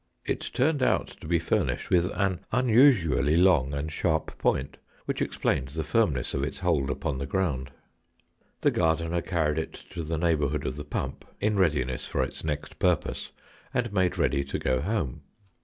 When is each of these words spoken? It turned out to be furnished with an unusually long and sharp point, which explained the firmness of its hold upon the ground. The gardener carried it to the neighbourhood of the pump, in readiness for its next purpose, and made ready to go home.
It 0.25 0.49
turned 0.55 0.81
out 0.81 1.09
to 1.21 1.27
be 1.27 1.37
furnished 1.37 1.91
with 1.91 2.07
an 2.15 2.39
unusually 2.51 3.37
long 3.37 3.71
and 3.75 3.91
sharp 3.91 4.35
point, 4.39 4.77
which 5.05 5.21
explained 5.21 5.67
the 5.67 5.83
firmness 5.83 6.33
of 6.33 6.43
its 6.43 6.61
hold 6.61 6.89
upon 6.89 7.19
the 7.19 7.27
ground. 7.27 7.69
The 8.61 8.71
gardener 8.71 9.21
carried 9.21 9.59
it 9.59 9.73
to 9.91 10.01
the 10.03 10.17
neighbourhood 10.17 10.65
of 10.65 10.75
the 10.77 10.83
pump, 10.85 11.23
in 11.39 11.55
readiness 11.55 12.07
for 12.07 12.23
its 12.23 12.43
next 12.43 12.79
purpose, 12.79 13.29
and 13.75 13.93
made 13.93 14.17
ready 14.17 14.43
to 14.43 14.57
go 14.57 14.81
home. 14.81 15.21